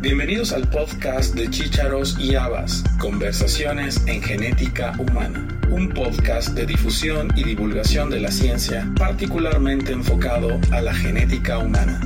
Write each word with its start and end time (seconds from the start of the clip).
Bienvenidos 0.00 0.52
al 0.52 0.68
podcast 0.68 1.34
de 1.34 1.50
Chícharos 1.50 2.16
y 2.20 2.36
Habas, 2.36 2.84
Conversaciones 3.00 4.00
en 4.06 4.22
Genética 4.22 4.94
Humana, 4.96 5.48
un 5.70 5.88
podcast 5.88 6.50
de 6.50 6.66
difusión 6.66 7.32
y 7.34 7.42
divulgación 7.42 8.08
de 8.08 8.20
la 8.20 8.30
ciencia 8.30 8.88
particularmente 8.96 9.90
enfocado 9.90 10.60
a 10.70 10.80
la 10.82 10.94
genética 10.94 11.58
humana. 11.58 12.00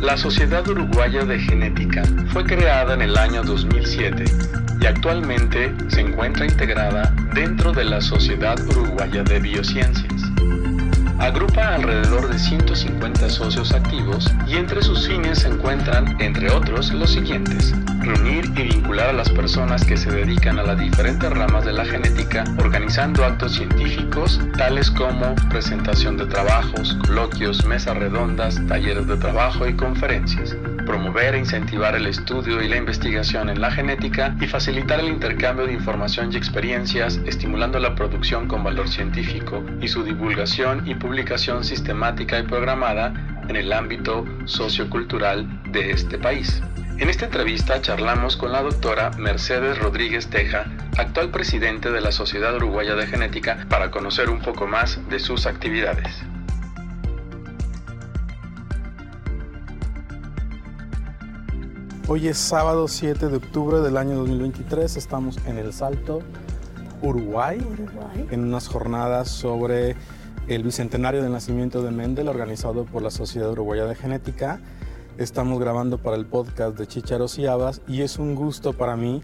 La 0.00 0.16
Sociedad 0.16 0.66
Uruguaya 0.66 1.24
de 1.24 1.38
Genética 1.38 2.02
fue 2.32 2.44
creada 2.44 2.94
en 2.94 3.02
el 3.02 3.16
año 3.16 3.44
2007 3.44 4.24
y 4.80 4.86
actualmente 4.86 5.72
se 5.86 6.00
encuentra 6.00 6.46
integrada 6.46 7.14
dentro 7.32 7.70
de 7.72 7.84
la 7.84 8.00
Sociedad 8.00 8.58
Uruguaya 8.66 9.22
de 9.22 9.38
Biociencias. 9.38 10.29
Agrupa 11.20 11.74
alrededor 11.74 12.28
de 12.28 12.38
150 12.38 13.28
socios 13.28 13.72
activos 13.72 14.26
y 14.46 14.56
entre 14.56 14.80
sus 14.80 15.06
fines 15.06 15.40
se 15.40 15.48
encuentran, 15.48 16.16
entre 16.18 16.50
otros, 16.50 16.90
los 16.94 17.10
siguientes. 17.10 17.74
Reunir 18.00 18.46
y 18.56 18.62
vincular 18.62 19.10
a 19.10 19.12
las 19.12 19.28
personas 19.28 19.84
que 19.84 19.98
se 19.98 20.10
dedican 20.10 20.58
a 20.58 20.62
las 20.62 20.80
diferentes 20.80 21.30
ramas 21.30 21.66
de 21.66 21.74
la 21.74 21.84
genética, 21.84 22.44
organizando 22.58 23.26
actos 23.26 23.52
científicos, 23.52 24.40
tales 24.56 24.90
como 24.90 25.34
presentación 25.50 26.16
de 26.16 26.24
trabajos, 26.24 26.96
coloquios, 27.06 27.66
mesas 27.66 27.98
redondas, 27.98 28.58
talleres 28.66 29.06
de 29.06 29.18
trabajo 29.18 29.68
y 29.68 29.74
conferencias 29.74 30.56
promover 30.90 31.36
e 31.36 31.38
incentivar 31.38 31.94
el 31.94 32.06
estudio 32.06 32.60
y 32.60 32.66
la 32.66 32.76
investigación 32.76 33.48
en 33.48 33.60
la 33.60 33.70
genética 33.70 34.34
y 34.40 34.48
facilitar 34.48 34.98
el 34.98 35.06
intercambio 35.06 35.64
de 35.64 35.72
información 35.72 36.32
y 36.32 36.36
experiencias, 36.36 37.20
estimulando 37.26 37.78
la 37.78 37.94
producción 37.94 38.48
con 38.48 38.64
valor 38.64 38.88
científico 38.88 39.64
y 39.80 39.86
su 39.86 40.02
divulgación 40.02 40.88
y 40.88 40.96
publicación 40.96 41.62
sistemática 41.62 42.40
y 42.40 42.42
programada 42.42 43.14
en 43.48 43.54
el 43.54 43.72
ámbito 43.72 44.26
sociocultural 44.46 45.62
de 45.70 45.92
este 45.92 46.18
país. 46.18 46.60
En 46.98 47.08
esta 47.08 47.26
entrevista 47.26 47.80
charlamos 47.80 48.36
con 48.36 48.50
la 48.50 48.60
doctora 48.60 49.12
Mercedes 49.16 49.78
Rodríguez 49.78 50.26
Teja, 50.26 50.64
actual 50.98 51.30
presidente 51.30 51.92
de 51.92 52.00
la 52.00 52.10
Sociedad 52.10 52.56
Uruguaya 52.56 52.96
de 52.96 53.06
Genética, 53.06 53.64
para 53.68 53.92
conocer 53.92 54.28
un 54.28 54.40
poco 54.40 54.66
más 54.66 54.98
de 55.08 55.20
sus 55.20 55.46
actividades. 55.46 56.24
Hoy 62.12 62.26
es 62.26 62.38
sábado 62.38 62.88
7 62.88 63.28
de 63.28 63.36
octubre 63.36 63.78
del 63.78 63.96
año 63.96 64.16
2023, 64.16 64.96
estamos 64.96 65.38
en 65.46 65.58
El 65.58 65.72
Salto, 65.72 66.22
Uruguay, 67.02 67.64
en 68.32 68.42
unas 68.42 68.66
jornadas 68.66 69.28
sobre 69.28 69.94
el 70.48 70.64
bicentenario 70.64 71.22
del 71.22 71.30
nacimiento 71.30 71.84
de 71.84 71.92
Mendel 71.92 72.26
organizado 72.26 72.84
por 72.84 73.02
la 73.02 73.12
Sociedad 73.12 73.52
Uruguaya 73.52 73.84
de 73.84 73.94
Genética. 73.94 74.58
Estamos 75.18 75.60
grabando 75.60 75.98
para 75.98 76.16
el 76.16 76.26
podcast 76.26 76.76
de 76.76 76.88
Chicharos 76.88 77.38
y 77.38 77.46
Habas 77.46 77.80
y 77.86 78.02
es 78.02 78.18
un 78.18 78.34
gusto 78.34 78.72
para 78.72 78.96
mí 78.96 79.22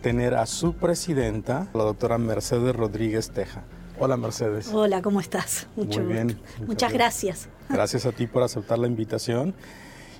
tener 0.00 0.36
a 0.36 0.46
su 0.46 0.74
presidenta, 0.74 1.66
la 1.74 1.82
doctora 1.82 2.18
Mercedes 2.18 2.76
Rodríguez 2.76 3.32
Teja. 3.32 3.64
Hola 3.98 4.16
Mercedes. 4.16 4.70
Hola, 4.72 5.02
¿cómo 5.02 5.18
estás? 5.18 5.66
Mucho 5.74 6.02
Muy 6.02 6.12
bien. 6.12 6.40
Muchas 6.64 6.92
gracias. 6.92 7.48
Gracias 7.68 8.06
a 8.06 8.12
ti 8.12 8.28
por 8.28 8.44
aceptar 8.44 8.78
la 8.78 8.86
invitación. 8.86 9.56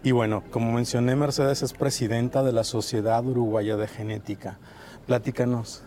Y 0.03 0.13
bueno, 0.13 0.45
como 0.51 0.73
mencioné, 0.73 1.17
Mercedes 1.17 1.63
es 1.63 1.73
presidenta 1.73 2.45
de 2.45 2.53
la 2.53 2.63
Sociedad 2.63 3.25
Uruguaya 3.27 3.77
de 3.77 3.89
Genética. 3.89 4.59
Platícanos, 5.07 5.83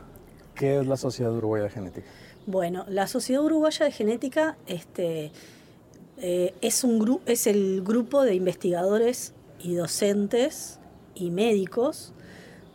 ¿qué 0.54 0.80
es 0.80 0.88
la 0.88 0.98
Sociedad 0.98 1.34
Uruguaya 1.34 1.66
de 1.66 1.70
Genética? 1.70 2.08
Bueno, 2.46 2.86
la 2.90 3.08
Sociedad 3.08 3.44
Uruguaya 3.44 3.86
de 3.86 3.92
Genética 3.92 4.58
este, 4.68 5.32
eh, 6.18 6.54
es, 6.60 6.84
un 6.84 7.22
es 7.26 7.48
el 7.48 7.84
grupo 7.84 8.24
de 8.24 8.36
investigadores 8.36 9.34
y 9.60 9.76
docentes 9.76 10.80
y 11.16 11.32
médicos, 11.32 12.14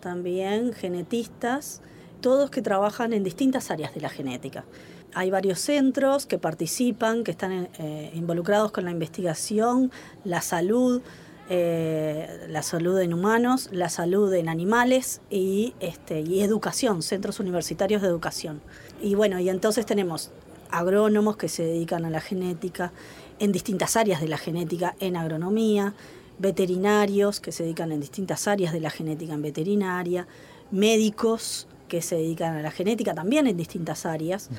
también 0.01 0.73
genetistas, 0.73 1.83
todos 2.23 2.51
que 2.51 2.63
trabajan 2.63 3.13
en 3.13 3.25
distintas 3.25 3.71
áreas 3.71 3.95
de 3.95 4.01
la 4.01 4.09
genética. 4.09 4.65
Hay 5.13 5.31
varios 5.31 5.61
centros 5.61 6.25
que 6.27 6.39
participan, 6.39 7.25
que 7.25 7.33
están 7.33 7.69
eh, 7.79 8.11
involucrados 8.15 8.73
con 8.73 8.85
la 8.85 8.91
investigación, 8.91 9.91
la 10.25 10.41
salud, 10.41 11.03
eh, 11.49 12.47
la 12.49 12.63
salud 12.63 12.99
en 12.99 13.15
humanos, 13.15 13.69
la 13.71 13.89
salud 13.89 14.33
en 14.35 14.49
animales 14.49 15.21
este, 15.31 16.21
y 16.21 16.41
educación, 16.41 17.03
centros 17.03 17.39
universitarios 17.39 18.03
de 18.03 18.09
educación. 18.09 18.61
Y 19.01 19.15
bueno, 19.15 19.39
y 19.39 19.49
entonces 19.49 19.87
tenemos 19.87 20.31
agrónomos 20.71 21.37
que 21.37 21.49
se 21.49 21.63
dedican 21.63 22.05
a 22.05 22.11
la 22.11 22.21
genética 22.21 22.93
en 23.39 23.53
distintas 23.53 23.97
áreas 23.97 24.21
de 24.21 24.29
la 24.29 24.39
genética 24.39 24.97
en 24.99 25.17
agronomía, 25.17 25.95
veterinarios 26.39 27.41
que 27.41 27.53
se 27.53 27.63
dedican 27.63 27.93
en 27.93 28.01
distintas 28.01 28.49
áreas 28.49 28.73
de 28.73 28.81
la 28.81 28.91
genética 28.91 29.35
en 29.35 29.43
veterinaria, 29.43 30.27
médicos 30.71 31.69
que 31.89 32.03
se 32.03 32.17
dedican 32.17 32.57
a 32.57 32.63
la 32.63 32.71
genética 32.71 33.15
también 33.15 33.47
en 33.47 33.57
distintas 33.57 34.05
áreas. 34.05 34.51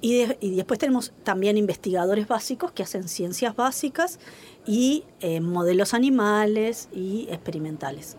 Y, 0.00 0.26
después 0.54 0.78
tenemos 0.78 1.12
también 1.24 1.56
investigadores 1.56 2.28
básicos 2.28 2.70
que 2.70 2.84
hacen 2.84 3.08
ciencias 3.08 3.56
básicas 3.56 4.20
y 4.64 5.04
eh, 5.20 5.40
modelos 5.40 5.92
animales 5.92 6.88
y 6.92 7.26
experimentales. 7.30 8.16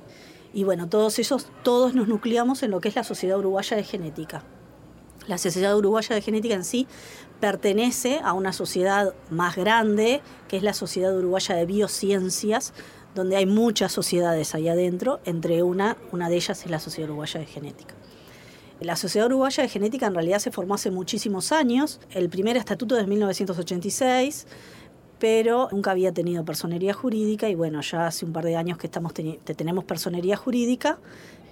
Y 0.54 0.64
bueno, 0.64 0.90
todos 0.90 1.20
esos, 1.20 1.48
todos 1.64 1.94
nos 1.94 2.08
nucleamos 2.08 2.64
en 2.64 2.72
lo 2.72 2.82
que 2.82 2.90
es 2.90 2.96
la 2.96 3.04
Sociedad 3.04 3.38
Uruguaya 3.38 3.78
de 3.78 3.84
Genética. 3.84 4.44
La 5.28 5.38
Sociedad 5.38 5.78
Uruguaya 5.78 6.16
de 6.16 6.22
Genética 6.22 6.56
en 6.56 6.66
sí 6.66 6.88
pertenece 7.40 8.20
a 8.24 8.34
una 8.34 8.52
sociedad 8.52 9.14
más 9.30 9.56
grande, 9.56 10.22
que 10.48 10.58
es 10.58 10.64
la 10.64 10.74
Sociedad 10.74 11.16
Uruguaya 11.16 11.56
de 11.56 11.66
Biociencias, 11.66 12.74
donde 13.16 13.38
hay 13.38 13.46
muchas 13.46 13.92
sociedades 13.92 14.54
ahí 14.56 14.68
adentro, 14.68 15.20
entre 15.26 15.64
una, 15.64 15.98
una 16.12 16.30
de 16.30 16.36
ellas 16.36 16.62
es 16.64 16.70
la 16.70 16.80
Sociedad 16.80 17.10
Uruguaya 17.10 17.40
de 17.40 17.46
Genética. 17.46 17.96
La 18.82 18.96
Sociedad 18.96 19.28
Uruguaya 19.28 19.64
de 19.64 19.70
Genética 19.70 20.08
en 20.08 20.14
realidad 20.14 20.40
se 20.40 20.52
formó 20.52 20.76
hace 20.76 20.90
muchísimos 20.90 21.52
años. 21.52 22.00
El 22.12 22.30
primer 22.30 22.58
estatuto 22.58 22.96
de 22.96 23.06
1986 23.06 24.48
pero 25.20 25.68
nunca 25.72 25.92
había 25.92 26.14
tenido 26.14 26.46
personería 26.46 26.94
jurídica 26.94 27.50
y 27.50 27.56
bueno, 27.56 27.82
ya 27.82 28.08
hace 28.08 28.26
un 28.26 28.34
par 28.34 28.46
de 28.46 28.56
años 28.56 28.78
que 28.78 28.88
estamos 28.88 29.14
tenemos 29.14 29.84
personería 29.84 30.38
jurídica 30.38 30.98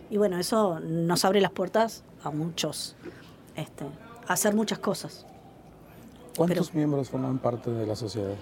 y 0.10 0.18
bueno, 0.18 0.40
eso 0.40 0.80
nos 0.80 1.26
abre 1.26 1.42
las 1.42 1.52
puertas 1.52 2.04
a 2.24 2.32
muchos, 2.32 2.96
este, 3.56 3.84
a 4.26 4.34
hacer 4.34 4.56
muchas 4.56 4.80
cosas. 4.80 5.26
¿Cuántos 6.38 6.74
miembros 6.74 7.10
forman 7.10 7.40
parte 7.40 7.72
de 7.72 7.86
la 7.86 7.96
sociedad? 7.96 8.36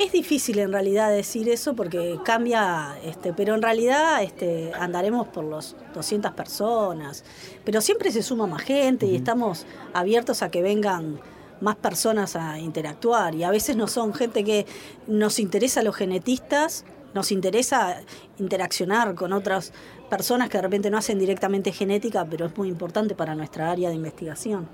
Es 0.00 0.12
difícil 0.12 0.58
en 0.60 0.72
realidad 0.72 1.10
decir 1.12 1.50
eso 1.50 1.76
porque 1.76 2.18
cambia, 2.24 2.96
este, 3.04 3.34
pero 3.34 3.54
en 3.54 3.60
realidad 3.60 4.22
este, 4.22 4.72
andaremos 4.72 5.28
por 5.28 5.44
los 5.44 5.76
200 5.92 6.32
personas, 6.32 7.22
pero 7.66 7.82
siempre 7.82 8.10
se 8.10 8.22
suma 8.22 8.46
más 8.46 8.62
gente 8.62 9.04
y 9.04 9.14
estamos 9.14 9.66
abiertos 9.92 10.40
a 10.40 10.50
que 10.50 10.62
vengan 10.62 11.20
más 11.60 11.76
personas 11.76 12.34
a 12.34 12.58
interactuar 12.58 13.34
y 13.34 13.44
a 13.44 13.50
veces 13.50 13.76
no 13.76 13.88
son 13.88 14.14
gente 14.14 14.42
que 14.42 14.64
nos 15.06 15.38
interesa 15.38 15.80
a 15.80 15.82
los 15.82 15.96
genetistas, 15.96 16.86
nos 17.12 17.30
interesa 17.30 18.00
interaccionar 18.38 19.14
con 19.14 19.34
otras 19.34 19.74
personas 20.08 20.48
que 20.48 20.56
de 20.56 20.62
repente 20.62 20.88
no 20.88 20.96
hacen 20.96 21.18
directamente 21.18 21.72
genética, 21.72 22.24
pero 22.24 22.46
es 22.46 22.56
muy 22.56 22.68
importante 22.68 23.14
para 23.14 23.34
nuestra 23.34 23.70
área 23.70 23.90
de 23.90 23.96
investigación. 23.96 24.66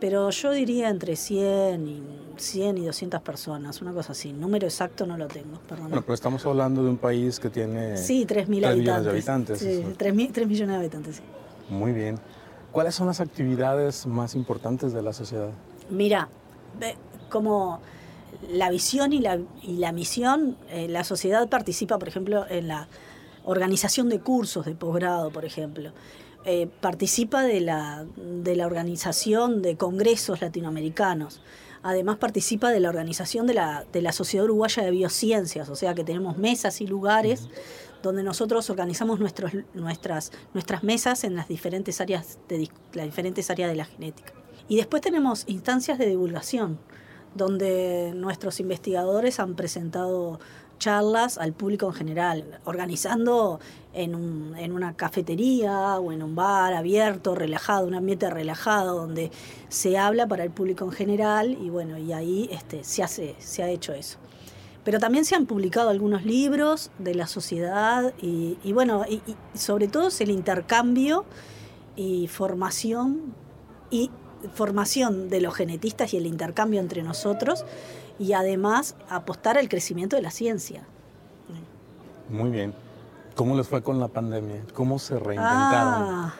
Pero 0.00 0.30
yo 0.30 0.50
diría 0.50 0.88
entre 0.88 1.14
100 1.14 1.86
y, 1.86 2.27
100 2.40 2.78
y 2.78 2.86
200 2.86 3.20
personas, 3.22 3.80
una 3.82 3.92
cosa 3.92 4.12
así. 4.12 4.32
Número 4.32 4.66
exacto 4.66 5.06
no 5.06 5.16
lo 5.16 5.28
tengo, 5.28 5.58
perdón. 5.68 5.88
Bueno, 5.88 6.02
pero 6.02 6.14
estamos 6.14 6.44
hablando 6.46 6.82
de 6.82 6.90
un 6.90 6.96
país 6.96 7.38
que 7.40 7.50
tiene... 7.50 7.96
Sí, 7.96 8.26
3.000 8.26 8.66
habitantes. 8.66 9.04
de 9.04 9.10
habitantes. 9.10 9.58
Sí, 9.58 9.84
3, 9.96 10.14
millones 10.14 10.68
de 10.68 10.74
habitantes, 10.74 11.16
sí. 11.16 11.22
Muy 11.68 11.92
bien. 11.92 12.18
¿Cuáles 12.72 12.94
son 12.94 13.06
las 13.06 13.20
actividades 13.20 14.06
más 14.06 14.34
importantes 14.34 14.92
de 14.92 15.02
la 15.02 15.12
sociedad? 15.12 15.50
Mira, 15.90 16.28
como 17.28 17.80
la 18.50 18.70
visión 18.70 19.12
y 19.12 19.20
la, 19.20 19.38
y 19.62 19.76
la 19.76 19.92
misión, 19.92 20.56
eh, 20.70 20.88
la 20.88 21.04
sociedad 21.04 21.48
participa, 21.48 21.98
por 21.98 22.08
ejemplo, 22.08 22.46
en 22.48 22.68
la 22.68 22.88
organización 23.44 24.08
de 24.08 24.20
cursos 24.20 24.66
de 24.66 24.74
posgrado, 24.74 25.30
por 25.30 25.44
ejemplo. 25.44 25.92
Eh, 26.44 26.68
participa 26.80 27.42
de 27.42 27.60
la, 27.60 28.06
de 28.16 28.56
la 28.56 28.66
organización 28.66 29.60
de 29.60 29.76
congresos 29.76 30.40
latinoamericanos. 30.40 31.40
Además 31.82 32.16
participa 32.16 32.70
de 32.70 32.80
la 32.80 32.88
organización 32.88 33.46
de 33.46 33.54
la, 33.54 33.84
de 33.92 34.02
la 34.02 34.12
Sociedad 34.12 34.44
Uruguaya 34.44 34.82
de 34.82 34.90
Biociencias, 34.90 35.68
o 35.68 35.76
sea 35.76 35.94
que 35.94 36.04
tenemos 36.04 36.38
mesas 36.38 36.80
y 36.80 36.86
lugares 36.86 37.48
donde 38.02 38.22
nosotros 38.22 38.70
organizamos 38.70 39.18
nuestros, 39.18 39.52
nuestras, 39.74 40.32
nuestras 40.54 40.84
mesas 40.84 41.24
en 41.24 41.34
las 41.34 41.48
diferentes 41.48 42.00
áreas 42.00 42.38
de 42.48 42.68
las 42.92 43.06
diferentes 43.06 43.50
áreas 43.50 43.70
de 43.70 43.76
la 43.76 43.84
genética. 43.84 44.32
Y 44.68 44.76
después 44.76 45.02
tenemos 45.02 45.44
instancias 45.46 45.98
de 45.98 46.06
divulgación, 46.06 46.78
donde 47.34 48.12
nuestros 48.14 48.60
investigadores 48.60 49.40
han 49.40 49.54
presentado 49.54 50.40
charlas 50.78 51.38
al 51.38 51.52
público 51.52 51.86
en 51.86 51.92
general, 51.92 52.60
organizando 52.64 53.60
en, 53.92 54.14
un, 54.14 54.54
en, 54.56 54.72
una 54.72 54.94
cafetería 54.94 55.98
o 55.98 56.12
en 56.12 56.22
un 56.22 56.34
bar 56.34 56.74
abierto, 56.74 57.34
relajado, 57.34 57.86
un 57.86 57.94
ambiente 57.94 58.30
relajado 58.30 58.94
donde 58.94 59.30
se 59.68 59.98
habla 59.98 60.26
para 60.26 60.44
el 60.44 60.50
público 60.50 60.84
en 60.84 60.92
general 60.92 61.58
y 61.60 61.70
bueno, 61.70 61.98
y 61.98 62.12
ahí 62.12 62.48
este, 62.52 62.84
se, 62.84 63.02
hace, 63.02 63.34
se 63.38 63.62
ha 63.62 63.68
hecho 63.68 63.92
eso. 63.92 64.18
Pero 64.84 64.98
también 64.98 65.26
se 65.26 65.34
han 65.34 65.44
publicado 65.44 65.90
algunos 65.90 66.24
libros 66.24 66.90
de 66.98 67.14
la 67.14 67.26
sociedad 67.26 68.14
y, 68.22 68.56
bueno, 68.72 69.04
y, 69.06 69.20
sobre 69.52 69.86
todo 69.86 70.08
es 70.08 70.20
el 70.22 70.30
intercambio 70.30 71.26
y 71.94 72.26
formación 72.28 73.34
y 73.90 74.10
formación 74.54 75.28
de 75.28 75.40
los 75.40 75.54
genetistas 75.54 76.14
y 76.14 76.16
el 76.16 76.26
intercambio 76.26 76.80
entre 76.80 77.02
nosotros 77.02 77.64
y 78.18 78.32
además 78.32 78.96
apostar 79.08 79.58
al 79.58 79.68
crecimiento 79.68 80.16
de 80.16 80.22
la 80.22 80.30
ciencia. 80.30 80.82
Muy 82.28 82.50
bien. 82.50 82.74
¿Cómo 83.34 83.56
les 83.56 83.68
fue 83.68 83.82
con 83.82 84.00
la 84.00 84.08
pandemia? 84.08 84.64
¿Cómo 84.74 84.98
se 84.98 85.18
reinventaron? 85.18 86.02
Ah, 86.02 86.34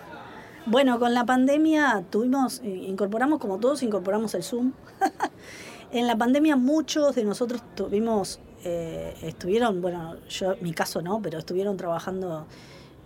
bueno, 0.66 0.98
con 0.98 1.14
la 1.14 1.24
pandemia 1.24 2.04
tuvimos, 2.10 2.60
eh, 2.64 2.68
incorporamos 2.68 3.38
como 3.38 3.58
todos, 3.58 3.82
incorporamos 3.82 4.34
el 4.34 4.42
Zoom. 4.42 4.72
en 5.92 6.06
la 6.06 6.16
pandemia 6.18 6.56
muchos 6.56 7.14
de 7.14 7.24
nosotros 7.24 7.62
tuvimos, 7.74 8.40
eh, 8.64 9.14
estuvieron, 9.22 9.80
bueno, 9.80 10.16
yo, 10.28 10.56
mi 10.60 10.72
caso 10.72 11.00
no, 11.00 11.22
pero 11.22 11.38
estuvieron 11.38 11.76
trabajando 11.76 12.46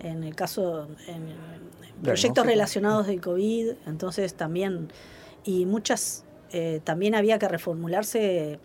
en 0.01 0.25
el 0.25 0.35
caso, 0.35 0.89
en 1.07 1.29
proyectos 2.03 2.47
relacionados 2.47 3.07
del 3.07 3.21
COVID, 3.21 3.73
entonces 3.87 4.35
también, 4.35 4.89
y 5.45 5.67
muchas, 5.67 6.25
eh, 6.53 6.81
también 6.85 7.15
había 7.15 7.39
que 7.39 7.49
reformularse 7.49 8.59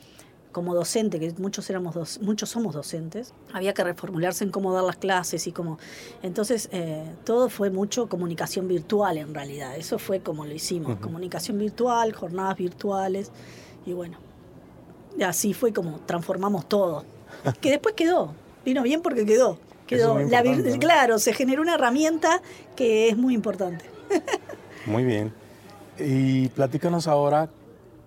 como 0.51 0.74
docente, 0.74 1.19
que 1.19 1.31
muchos 1.38 1.69
éramos 1.69 2.19
muchos 2.22 2.50
somos 2.50 2.74
docentes, 2.74 3.34
había 3.54 3.75
que 3.75 3.84
reformularse 3.84 4.44
en 4.44 4.50
cómo 4.50 4.74
dar 4.74 4.84
las 4.84 4.98
clases 4.98 5.45
y 5.45 5.51
cómo. 5.51 5.78
Entonces, 6.24 6.69
eh, 6.72 7.04
todo 7.25 7.50
fue 7.50 7.69
mucho 7.69 8.10
comunicación 8.10 8.68
virtual 8.68 9.19
en 9.19 9.36
realidad. 9.36 9.78
Eso 9.78 10.00
fue 10.00 10.19
como 10.19 10.45
lo 10.45 10.54
hicimos. 10.56 10.98
Comunicación 10.98 11.60
virtual, 11.60 12.12
jornadas 12.13 12.57
virtuales. 12.57 13.31
Y 13.86 13.94
bueno, 13.94 14.18
así 15.24 15.54
fue 15.54 15.74
como 15.74 16.00
transformamos 16.07 16.68
todo. 16.68 17.06
que 17.62 17.69
después 17.69 17.94
quedó. 17.94 18.33
Vino 18.66 18.81
bien 18.81 19.04
porque 19.04 19.28
quedó. 19.28 19.60
Quedó. 19.88 20.19
La 20.19 20.44
Claro, 20.80 21.18
se 21.18 21.34
generó 21.34 21.62
una 21.62 21.75
herramienta 21.75 22.42
que 22.75 23.10
es 23.10 23.18
muy 23.18 23.34
importante. 23.34 23.86
muy 24.86 25.04
bien. 25.04 25.34
Y 25.98 26.50
platícanos 26.50 27.07
ahora 27.07 27.50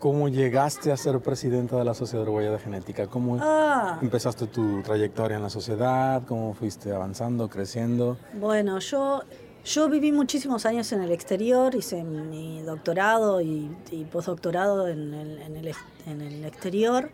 ¿Cómo 0.00 0.30
llegaste 0.30 0.92
a 0.92 0.96
ser 0.96 1.20
presidenta 1.20 1.76
de 1.76 1.84
la 1.84 1.92
Sociedad 1.92 2.22
Uruguaya 2.22 2.50
de 2.52 2.58
Genética? 2.58 3.06
¿Cómo 3.06 3.36
ah. 3.38 3.98
empezaste 4.00 4.46
tu 4.46 4.80
trayectoria 4.80 5.36
en 5.36 5.42
la 5.42 5.50
sociedad? 5.50 6.22
¿Cómo 6.26 6.54
fuiste 6.54 6.90
avanzando, 6.90 7.50
creciendo? 7.50 8.16
Bueno, 8.32 8.78
yo, 8.78 9.20
yo 9.62 9.90
viví 9.90 10.10
muchísimos 10.10 10.64
años 10.64 10.90
en 10.92 11.02
el 11.02 11.12
exterior, 11.12 11.74
hice 11.74 12.02
mi 12.02 12.62
doctorado 12.62 13.42
y, 13.42 13.76
postdoctorado 14.10 14.88
en 14.88 15.12
el, 15.12 15.42
en, 15.42 15.56
el, 15.58 15.74
en 16.06 16.22
el 16.22 16.44
exterior 16.46 17.10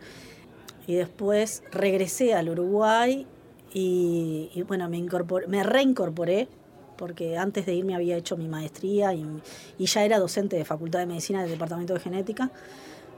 y 0.87 0.95
después 0.95 1.63
regresé 1.73 2.35
al 2.35 2.47
Uruguay 2.47 3.27
y, 3.79 4.63
bueno, 4.63 4.89
me, 4.89 4.97
incorporé, 4.97 5.45
me 5.47 5.61
reincorporé 5.61 6.47
porque 6.97 7.37
antes 7.37 7.67
de 7.67 7.75
irme 7.75 7.93
había 7.93 8.17
hecho 8.17 8.35
mi 8.35 8.47
maestría 8.47 9.13
y, 9.13 9.27
ya 9.77 10.03
era 10.03 10.17
docente 10.17 10.55
de 10.55 10.65
Facultad 10.65 10.99
de 10.99 11.05
Medicina 11.05 11.41
del 11.41 11.51
Departamento 11.51 11.93
de 11.93 11.99
Genética 11.99 12.49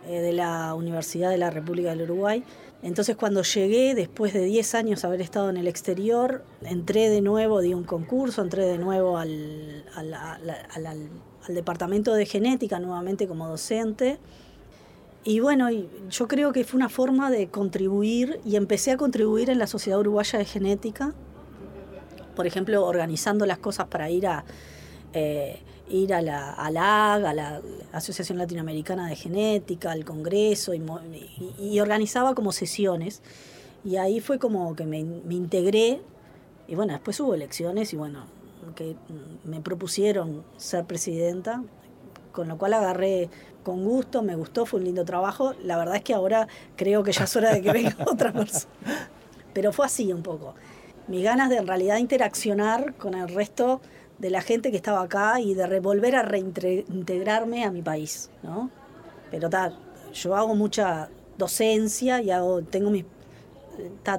eh, 0.08 0.20
de 0.20 0.34
la 0.34 0.74
Universidad 0.74 1.30
de 1.30 1.38
la 1.38 1.50
República 1.50 1.92
del 1.92 2.02
Uruguay. 2.02 2.44
Entonces 2.84 3.16
cuando 3.16 3.42
llegué, 3.44 3.96
después 3.96 4.34
de 4.34 4.44
10 4.44 4.76
años 4.76 5.06
haber 5.06 5.22
estado 5.22 5.50
en 5.50 5.56
el 5.56 5.68
exterior, 5.68 6.44
entré 6.62 7.10
de 7.10 7.22
nuevo, 7.22 7.62
di 7.62 7.74
un 7.74 7.86
concurso, 7.86 8.42
entré 8.42 8.66
de 8.66 8.78
nuevo 8.78 9.18
al, 9.18 9.86
al 9.96 11.10
Departamento 11.56 12.14
de 12.14 12.26
Genética 12.26 12.80
nuevamente 12.80 13.30
como 13.30 13.48
docente. 13.48 14.20
Y 15.24 15.42
bueno, 15.42 15.68
yo 16.10 16.28
creo 16.28 16.54
que 16.54 16.64
fue 16.64 16.78
una 16.78 16.90
forma 16.90 17.30
de 17.30 17.48
contribuir 17.48 18.40
y 18.46 18.56
empecé 18.56 18.92
a 18.92 18.98
contribuir 18.98 19.50
en 19.50 19.60
la 19.60 19.68
Sociedad 19.68 20.00
Uruguaya 20.00 20.40
de 20.40 20.46
Genética 20.46 21.14
por 22.40 22.48
ejemplo, 22.48 22.86
organizando 22.86 23.46
las 23.46 23.58
cosas 23.58 23.88
para 23.88 24.10
ir 24.10 24.26
a 24.26 24.46
eh, 25.12 25.60
ir 25.90 26.14
a 26.14 26.22
la, 26.22 26.52
a 26.52 26.68
a 27.16 27.34
la 27.34 27.62
Asociación 27.92 28.38
Latinoamericana 28.38 29.10
de 29.10 29.18
Genética, 29.18 29.92
al 29.92 30.06
Congreso, 30.06 30.72
y, 30.74 31.80
organizaba 31.82 32.36
como 32.36 32.54
sesiones. 32.54 33.22
Y 33.84 33.98
ahí 33.98 34.22
fue 34.22 34.40
como 34.40 34.74
que 34.74 34.86
me, 34.86 35.00
integré, 35.00 36.00
y 36.66 36.76
bueno, 36.76 36.94
después 36.94 37.20
hubo 37.20 37.34
elecciones, 37.34 37.92
y 37.92 37.98
bueno, 37.98 38.24
que 38.74 38.96
me 39.44 39.60
propusieron 39.60 40.46
ser 40.56 40.86
presidenta, 40.86 41.62
con 42.40 42.48
lo 42.48 42.58
cual 42.58 42.74
agarré 42.74 43.30
con 43.64 43.84
gusto, 43.84 44.22
me 44.24 44.36
gustó, 44.36 44.66
fue 44.66 44.80
un 44.80 44.86
lindo 44.86 45.06
trabajo. 45.06 45.54
La 45.64 45.78
verdad 45.78 45.98
es 45.98 46.04
que 46.04 46.14
ahora 46.14 46.48
creo 46.76 47.04
que 47.04 47.12
ya 47.12 47.26
es 47.26 47.36
hora 47.36 47.54
de 47.54 47.62
que 47.62 47.72
venga 47.72 47.96
otra 48.08 48.32
persona. 48.32 48.74
Pero 49.54 49.74
fue 49.74 49.86
así 49.86 50.12
un 50.14 50.24
poco 50.24 50.56
mis 51.10 51.24
ganas 51.24 51.50
de 51.50 51.58
en 51.58 51.68
realidad 51.68 51.98
interaccionar 51.98 52.94
con 52.94 53.16
el 53.16 53.28
resto 53.30 53.82
de 54.20 54.30
la 54.30 54.42
gente 54.42 54.70
que 54.70 54.78
estaba 54.78 55.02
acá 55.02 55.42
y 55.42 55.56
de 55.56 55.80
volver 55.80 56.16
a 56.16 56.22
reintegrarme 56.22 57.64
a 57.64 57.72
mi 57.72 57.82
país, 57.82 58.30
¿no? 58.44 58.70
Pero 59.32 59.50
tal, 59.50 59.76
yo 60.14 60.36
hago 60.36 60.54
mucha 60.54 61.10
docencia 61.38 62.22
y 62.22 62.30
hago, 62.30 62.62
tengo 62.62 62.92
mis, 62.92 63.06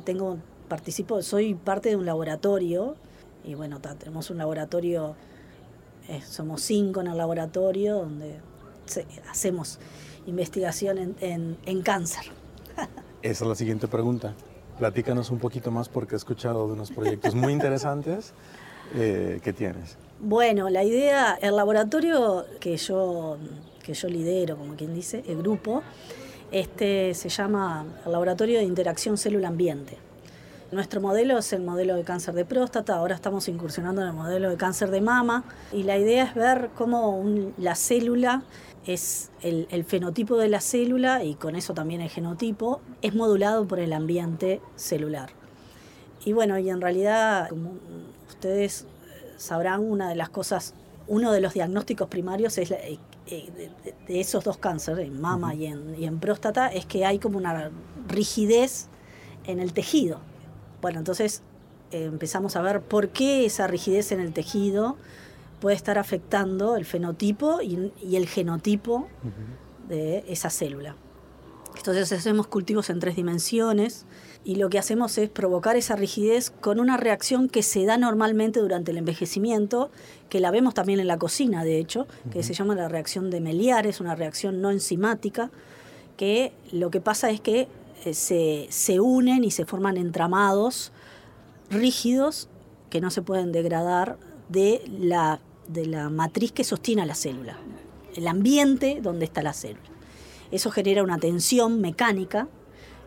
tengo, 0.05 0.39
participo, 0.69 1.23
soy 1.23 1.55
parte 1.55 1.91
de 1.91 1.97
un 1.97 2.07
laboratorio 2.07 2.97
y 3.45 3.55
bueno, 3.55 3.81
tenemos 3.81 4.29
un 4.31 4.39
laboratorio, 4.39 5.15
eh, 6.11 6.23
somos 6.29 6.63
cinco 6.63 7.01
en 7.01 7.07
el 7.07 7.17
laboratorio 7.17 7.97
donde 7.97 8.41
hacemos 9.31 9.79
investigación 10.27 11.15
en, 11.21 11.57
en 11.65 11.83
cáncer. 11.83 12.25
Esa 13.23 13.45
es 13.45 13.49
la 13.49 13.55
siguiente 13.55 13.87
pregunta. 13.87 14.35
Platícanos 14.79 15.31
un 15.31 15.39
poquito 15.39 15.71
más 15.71 15.89
porque 15.89 16.15
he 16.15 16.19
escuchado 16.19 16.67
de 16.67 16.73
unos 16.73 16.91
proyectos 16.91 17.35
muy 17.35 17.53
interesantes 17.53 18.33
eh, 18.95 19.41
que 19.45 19.53
tienes. 19.53 19.97
Bueno, 20.19 20.69
la 20.69 20.83
idea, 20.83 21.39
el 21.41 21.55
laboratorio 21.55 22.45
que 22.59 22.77
yo, 22.77 23.37
que 23.83 23.95
yo 23.95 24.09
lidero, 24.09 24.57
como 24.57 24.75
quien 24.75 24.95
dice, 24.95 25.23
el 25.29 25.39
grupo, 25.39 25.83
este 26.51 27.15
se 27.15 27.29
llama 27.29 27.87
el 28.05 28.13
Laboratorio 28.13 28.59
de 28.59 28.65
Interacción 28.65 29.17
Célula-Ambiente. 29.17 30.10
Nuestro 30.73 31.01
modelo 31.01 31.37
es 31.37 31.53
el 31.53 31.63
modelo 31.63 31.97
de 31.97 32.05
cáncer 32.05 32.33
de 32.35 32.45
próstata, 32.45 32.95
ahora 32.95 33.17
estamos 33.17 33.49
incursionando 33.49 34.03
en 34.03 34.07
el 34.07 34.13
modelo 34.13 34.51
de 34.51 34.57
cáncer 34.57 34.93
de 34.93 35.01
mama 35.01 35.43
y 35.73 35.83
la 35.83 35.99
idea 35.99 36.23
es 36.23 36.35
ver 36.37 36.71
cómo 36.77 37.25
la 37.59 37.75
célula 37.75 38.45
es 38.87 39.33
el, 39.43 39.85
fenotipo 39.85 40.37
de 40.37 40.49
la 40.49 40.61
célula 40.61 41.25
y 41.25 41.35
con 41.35 41.57
eso 41.57 41.75
también 41.75 42.01
el 42.01 42.09
genotipo, 42.09 42.81
es 43.03 43.17
modulado 43.17 43.67
por 43.67 43.81
el 43.81 43.93
ambiente 43.93 44.61
celular. 44.77 45.31
Y 46.25 46.35
bueno, 46.35 46.57
y 46.57 46.71
en 46.71 46.81
realidad, 46.81 47.49
como 47.49 47.73
ustedes 48.29 48.87
sabrán, 49.39 49.81
una 49.81 50.09
de 50.09 50.15
las 50.15 50.29
cosas, 50.29 50.75
uno 51.09 51.33
de 51.33 51.41
los 51.41 51.53
diagnósticos 51.53 52.07
primarios 52.07 52.59
es 52.59 52.71
eh, 52.71 52.99
de, 53.27 54.21
esos 54.21 54.45
dos 54.45 54.59
cánceres, 54.59 55.09
en 55.09 55.21
mama 55.21 55.53
y, 55.53 55.67
en, 55.67 55.97
y 55.99 56.05
en 56.05 56.21
próstata, 56.21 56.69
es 56.69 56.87
que 56.87 57.05
hay 57.05 57.19
como 57.19 57.39
una 57.39 57.73
rigidez 58.07 58.87
en 59.47 59.59
el 59.59 59.73
tejido. 59.73 60.30
Bueno, 60.81 60.99
entonces 60.99 61.43
eh, 61.93 62.05
empezamos 62.05 62.57
a 62.57 62.63
ver 62.63 62.81
por 62.81 63.09
qué 63.09 63.45
esa 63.45 63.67
rigidez 63.67 64.13
en 64.13 64.21
el 64.21 64.33
tejido 64.33 64.97
puede 65.61 65.77
estar 65.77 65.99
afectando 65.99 66.77
el 66.77 66.85
fenotipo 66.85 67.61
y, 67.61 67.93
el 68.17 68.27
genotipo 68.27 69.09
de 69.89 70.25
esa 70.27 70.49
célula. 70.49 70.97
Entonces 71.77 72.13
hacemos 72.13 72.47
cultivos 72.47 72.91
en 72.91 72.99
tres 72.99 73.17
dimensiones 73.17 74.05
y 74.45 74.57
lo 74.57 74.71
que 74.71 74.79
hacemos 74.79 75.17
es 75.19 75.29
provocar 75.29 75.77
esa 75.77 75.97
rigidez 75.97 76.51
con 76.51 76.81
una 76.81 76.97
reacción 76.97 77.49
que 77.49 77.63
se 77.63 77.85
da 77.85 77.99
normalmente 77.99 78.61
durante 78.61 78.91
el 78.91 78.99
envejecimiento, 78.99 79.91
que 80.29 80.41
la 80.41 80.51
vemos 80.51 80.75
también 80.75 81.01
en 81.01 81.07
la 81.07 81.19
cocina, 81.19 81.63
de 81.63 81.79
hecho, 81.79 82.07
que 82.33 82.43
se 82.43 82.55
llama 82.55 82.75
la 82.75 82.89
reacción 82.89 83.31
de 83.31 83.41
Meliar, 83.41 83.87
es 83.87 84.01
una 84.01 84.15
reacción 84.15 84.61
no 84.61 84.71
enzimática, 84.71 85.51
que 86.17 86.53
lo 86.73 86.91
que 86.91 87.01
pasa 87.01 87.31
es 87.31 87.41
que 87.41 87.69
se, 88.13 88.67
se 88.71 89.01
unen 89.01 89.45
y 89.45 89.51
se 89.51 89.65
forman 89.65 89.97
entramados 89.97 90.93
rígidos 91.71 92.49
que 92.89 93.01
no 93.01 93.11
se 93.11 93.23
pueden 93.23 93.53
degradar 93.53 94.19
de 94.49 94.83
la 94.89 95.41
de 95.73 95.87
la 95.87 96.11
matriz 96.11 96.53
que 96.53 96.65
sostiene 96.65 97.03
a 97.03 97.07
la 97.07 97.15
célula, 97.15 97.57
el 98.17 98.27
ambiente 98.27 99.01
donde 99.01 99.25
está 99.25 99.43
la 99.43 99.53
célula. 99.53 99.89
Eso 100.51 100.71
genera 100.71 101.03
una 101.03 101.19
tensión 101.19 101.81
mecánica 101.81 102.49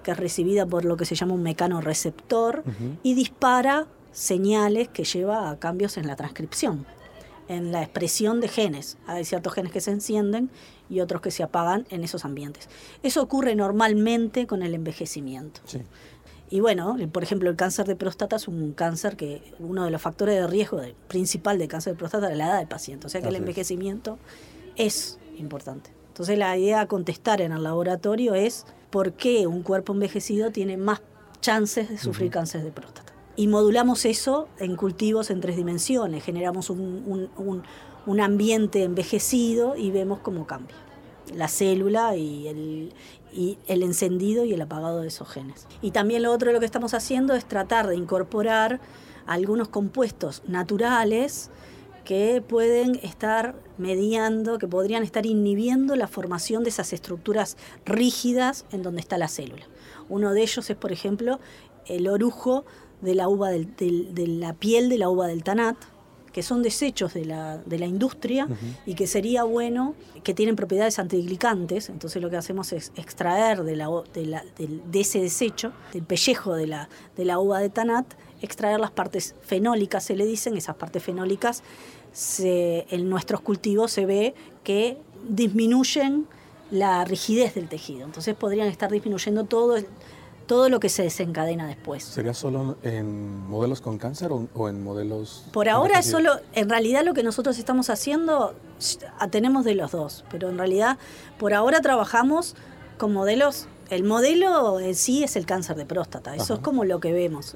que 0.03 0.11
es 0.11 0.17
recibida 0.17 0.65
por 0.65 0.85
lo 0.85 0.97
que 0.97 1.05
se 1.05 1.15
llama 1.15 1.33
un 1.33 1.43
mecanoreceptor 1.43 2.63
y 3.03 3.15
dispara 3.15 3.87
señales 4.11 4.89
que 4.89 5.03
lleva 5.03 5.49
a 5.49 5.59
cambios 5.59 5.97
en 5.97 6.07
la 6.07 6.15
transcripción, 6.15 6.85
en 7.53 7.71
la 7.71 7.81
expresión 7.81 8.41
de 8.41 8.47
genes. 8.47 8.97
Hay 9.07 9.25
ciertos 9.25 9.53
genes 9.53 9.71
que 9.71 9.81
se 9.81 9.91
encienden 9.91 10.49
y 10.89 10.99
otros 10.99 11.21
que 11.21 11.31
se 11.31 11.43
apagan 11.43 11.85
en 11.89 12.03
esos 12.03 12.25
ambientes. 12.25 12.69
Eso 13.03 13.21
ocurre 13.21 13.55
normalmente 13.55 14.47
con 14.47 14.63
el 14.63 14.73
envejecimiento. 14.73 15.61
Y 16.49 16.59
bueno, 16.59 16.97
por 17.11 17.23
ejemplo, 17.23 17.49
el 17.49 17.55
cáncer 17.55 17.87
de 17.87 17.95
próstata 17.95 18.35
es 18.35 18.47
un 18.47 18.73
cáncer 18.73 19.15
que 19.15 19.41
uno 19.59 19.85
de 19.85 19.91
los 19.91 20.01
factores 20.01 20.35
de 20.35 20.45
riesgo 20.47 20.81
principal 21.07 21.57
de 21.57 21.67
cáncer 21.67 21.93
de 21.93 21.97
próstata 21.97 22.31
es 22.31 22.37
la 22.37 22.45
edad 22.47 22.59
del 22.59 22.67
paciente. 22.67 23.07
O 23.07 23.09
sea 23.09 23.21
que 23.21 23.29
el 23.29 23.35
envejecimiento 23.35 24.19
es. 24.75 25.17
importante. 25.37 25.89
Entonces 26.09 26.37
la 26.37 26.55
idea 26.55 26.81
a 26.81 26.87
contestar 26.87 27.41
en 27.41 27.53
el 27.53 27.63
laboratorio 27.63 28.35
es 28.35 28.67
por 28.91 29.13
qué 29.13 29.47
un 29.47 29.63
cuerpo 29.63 29.93
envejecido 29.93 30.51
tiene 30.51 30.77
más 30.77 31.01
chances 31.41 31.89
de 31.89 31.97
sufrir 31.97 32.29
cáncer 32.29 32.63
de 32.63 32.71
próstata. 32.71 33.02
Y 33.35 33.47
modulamos 33.47 34.05
eso 34.05 34.47
en 34.59 34.75
cultivos 34.75 35.29
en 35.31 35.41
tres 35.41 35.55
dimensiones, 35.55 36.23
generamos 36.23 36.69
un, 36.69 37.31
un 38.05 38.19
ambiente 38.19 38.83
envejecido 38.83 39.75
y 39.75 39.91
vemos 39.91 40.19
cómo 40.19 40.45
cambia 40.45 40.75
la 41.35 41.47
célula 41.47 42.15
y 42.15 42.47
el, 42.47 42.93
y 43.31 43.57
el 43.67 43.83
encendido 43.83 44.45
y 44.45 44.53
el 44.53 44.61
apagado 44.61 45.01
de 45.01 45.07
esos 45.07 45.29
genes. 45.29 45.67
Y 45.81 45.91
también 45.91 46.23
lo 46.23 46.31
otro 46.31 46.47
de 46.47 46.53
lo 46.53 46.59
que 46.59 46.65
estamos 46.65 46.93
haciendo 46.93 47.33
es 47.33 47.45
tratar 47.45 47.87
de 47.87 47.95
incorporar 47.95 48.79
algunos 49.25 49.69
compuestos 49.69 50.43
naturales 50.47 51.49
que 52.03 52.43
pueden 52.45 52.99
estar 53.01 53.55
mediando, 53.77 54.57
que 54.57 54.67
podrían 54.67 55.03
estar 55.03 55.25
inhibiendo 55.25 55.95
la 55.95 56.07
formación 56.07 56.63
de 56.63 56.69
esas 56.69 56.91
estructuras 56.91 57.55
rígidas 57.85 58.65
en 58.71 58.83
donde 58.83 58.99
está 58.99 59.17
la 59.17 59.29
célula. 59.29 59.63
Uno 60.09 60.33
de 60.33 60.41
ellos 60.41 60.69
es, 60.69 60.75
por 60.75 60.91
ejemplo, 60.91 61.39
el 61.85 62.09
orujo 62.09 62.65
de 63.03 63.15
la, 63.15 63.27
uva 63.27 63.49
del, 63.49 63.75
de 63.75 64.27
la 64.27 64.53
piel 64.53 64.89
de 64.89 64.97
la 64.97 65.09
uva 65.09 65.27
del 65.27 65.43
tanat, 65.43 65.75
que 66.33 66.41
son 66.41 66.63
desechos 66.63 67.13
de 67.13 67.25
la, 67.25 67.59
de 67.59 67.77
la 67.77 67.85
industria 67.85 68.47
y 68.87 68.95
que 68.95 69.05
sería 69.05 69.43
bueno, 69.43 69.93
que 70.23 70.33
tienen 70.33 70.55
propiedades 70.55 70.97
antiglicantes, 70.97 71.89
entonces 71.89 72.21
lo 72.21 72.29
que 72.31 72.37
hacemos 72.37 72.73
es 72.73 72.91
extraer 72.95 73.63
de, 73.63 73.75
la, 73.75 73.89
de, 74.15 74.99
ese 74.99 75.21
desecho, 75.21 75.71
del 75.93 76.03
pellejo 76.03 76.55
de 76.55 76.65
la, 76.65 76.89
de 77.15 77.25
la 77.25 77.37
uva 77.37 77.59
de 77.59 77.69
tanat, 77.69 78.05
extraer 78.41 78.79
las 78.79 78.89
partes 78.89 79.35
fenólicas, 79.43 80.03
se 80.03 80.15
le 80.15 80.25
dicen, 80.25 80.57
esas 80.57 80.75
partes 80.75 81.03
fenólicas 81.03 81.61
se, 82.11 82.87
en 82.89 83.09
nuestros 83.09 83.41
cultivos 83.41 83.91
se 83.91 84.07
ve 84.07 84.33
que 84.63 84.97
disminuyen 85.29 86.25
la 86.71 87.05
rigidez 87.05 87.53
del 87.53 87.69
tejido, 87.69 88.05
entonces 88.05 88.33
podrían 88.33 88.67
estar 88.67 88.91
disminuyendo 88.91 89.43
todo 89.43 89.77
el 89.77 89.85
todo 90.45 90.69
lo 90.69 90.79
que 90.79 90.89
se 90.89 91.03
desencadena 91.03 91.67
después. 91.67 92.03
¿Sería 92.03 92.33
solo 92.33 92.77
en 92.83 93.47
modelos 93.47 93.81
con 93.81 93.97
cáncer 93.97 94.31
o, 94.31 94.69
en 94.69 94.83
modelos... 94.83 95.45
Por 95.51 95.69
ahora 95.69 95.99
es 95.99 96.05
solo, 96.05 96.39
en 96.53 96.69
realidad 96.69 97.03
lo 97.03 97.13
que 97.13 97.23
nosotros 97.23 97.57
estamos 97.57 97.89
haciendo, 97.89 98.55
tenemos 99.31 99.65
de 99.65 99.75
los 99.75 99.91
dos, 99.91 100.25
pero 100.29 100.49
en 100.49 100.57
realidad 100.57 100.97
por 101.37 101.53
ahora 101.53 101.81
trabajamos 101.81 102.55
con 102.97 103.13
modelos, 103.13 103.67
el 103.89 104.03
modelo 104.03 104.79
en 104.79 104.95
sí 104.95 105.23
es 105.23 105.35
el 105.35 105.45
cáncer 105.45 105.75
de 105.75 105.85
próstata, 105.85 106.35
eso 106.35 106.55
es 106.55 106.59
como 106.59 106.85
lo 106.85 106.99
que 106.99 107.11
vemos, 107.11 107.55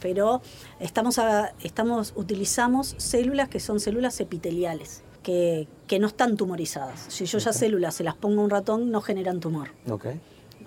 pero 0.00 0.42
estamos, 0.80 1.20
estamos, 1.62 2.12
utilizamos 2.16 2.94
células 2.98 3.48
que 3.48 3.60
son 3.60 3.80
células 3.80 4.20
epiteliales. 4.20 5.02
Que, 5.20 5.68
que 5.86 5.98
no 5.98 6.06
están 6.06 6.38
tumorizadas. 6.38 7.04
Si 7.08 7.26
yo 7.26 7.36
ya 7.36 7.52
células 7.52 7.96
se 7.96 8.02
las 8.04 8.14
pongo 8.14 8.40
a 8.40 8.44
un 8.44 8.50
ratón, 8.50 8.90
no 8.90 9.02
generan 9.02 9.40
tumor. 9.40 9.68
Okay. 9.86 10.18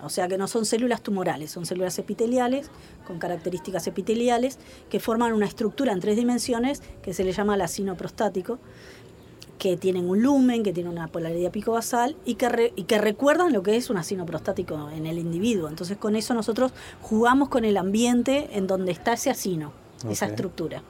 O 0.02 0.10
sea 0.10 0.26
que 0.28 0.36
no 0.36 0.48
son 0.48 0.66
células 0.66 1.00
tumorales, 1.00 1.50
son 1.50 1.64
células 1.64 1.98
epiteliales 1.98 2.70
con 3.06 3.18
características 3.18 3.86
epiteliales 3.86 4.58
que 4.90 4.98
forman 4.98 5.32
una 5.32 5.46
estructura 5.46 5.92
en 5.92 6.00
tres 6.00 6.16
dimensiones 6.16 6.82
que 7.02 7.14
se 7.14 7.24
le 7.24 7.32
llama 7.32 7.56
lacino 7.56 7.96
prostático, 7.96 8.58
que 9.58 9.76
tienen 9.76 10.10
un 10.10 10.20
lumen, 10.20 10.64
que 10.64 10.72
tienen 10.72 10.92
una 10.92 11.06
polaridad 11.06 11.52
picobasal 11.52 12.16
y 12.24 12.34
que, 12.34 12.72
y 12.74 12.82
que 12.82 12.98
recuerdan 12.98 13.52
lo 13.52 13.62
que 13.62 13.76
es 13.76 13.90
un 13.90 13.96
acino 13.96 14.26
prostático 14.26 14.90
en 14.90 15.06
el 15.06 15.18
individuo. 15.18 15.68
Entonces 15.68 15.96
con 15.96 16.16
eso 16.16 16.34
nosotros 16.34 16.72
jugamos 17.00 17.48
con 17.48 17.64
el 17.64 17.76
ambiente 17.76 18.48
en 18.52 18.66
donde 18.66 18.90
está 18.90 19.12
ese 19.12 19.30
acino, 19.30 19.72
esa 20.10 20.26
estructura. 20.26 20.82